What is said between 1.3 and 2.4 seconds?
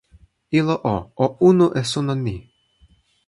unu e suno ni.